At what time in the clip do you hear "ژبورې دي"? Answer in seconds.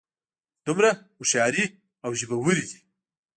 2.19-2.79